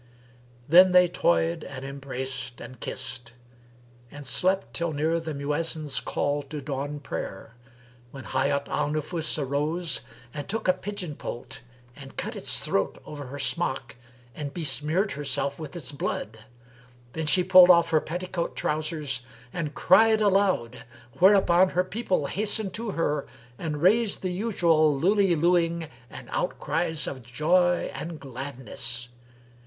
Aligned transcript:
Then 0.67 0.93
they 0.93 1.07
toyed 1.07 1.63
and 1.63 1.85
embraced 1.85 2.59
and 2.59 2.79
kissed 2.79 3.33
and 4.09 4.25
slept 4.25 4.73
till 4.73 4.93
near 4.93 5.19
the 5.19 5.35
Mu'ezzin's 5.35 5.99
call 5.99 6.41
to 6.41 6.59
dawn 6.59 6.99
prayer, 6.99 7.53
when 8.09 8.23
Hayat 8.23 8.67
al 8.67 8.89
Nufus 8.89 9.37
arose 9.37 10.01
and 10.33 10.49
took 10.49 10.67
a 10.67 10.73
pigeon 10.73 11.15
poult,[FN#321] 11.15 12.01
and 12.01 12.17
cut 12.17 12.35
its 12.35 12.61
throat 12.61 12.97
over 13.05 13.27
her 13.27 13.37
smock 13.37 13.95
and 14.33 14.55
besmeared 14.55 15.11
herself 15.11 15.59
with 15.59 15.75
its 15.75 15.91
blood. 15.91 16.45
Then 17.13 17.27
she 17.27 17.43
pulled 17.43 17.69
off 17.69 17.91
her 17.91 18.01
petticoat 18.01 18.55
trousers 18.55 19.21
and 19.53 19.75
cried 19.75 20.19
aloud, 20.19 20.83
where 21.19 21.35
upon 21.35 21.69
her 21.69 21.83
people 21.83 22.25
hastened 22.25 22.73
to 22.73 22.89
her 22.89 23.27
and 23.59 23.83
raised 23.83 24.23
the 24.23 24.33
usual 24.33 24.99
lullilooing 24.99 25.91
and 26.09 26.27
outcries 26.31 27.05
of 27.05 27.21
joy 27.21 27.91
and 27.93 28.19
gladness. 28.19 29.09